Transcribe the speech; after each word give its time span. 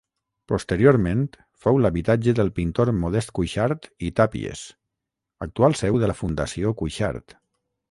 Posteriorment, 0.51 1.19
fou 1.65 1.77
l'habitatge 1.81 2.33
del 2.39 2.49
pintor 2.61 2.93
Modest 3.03 3.33
Cuixart 3.41 3.87
i 4.09 4.11
Tàpies, 4.21 4.65
actual 5.49 5.79
seu 5.85 6.03
de 6.05 6.13
la 6.13 6.19
Fundació 6.25 6.77
Cuixart. 6.83 7.41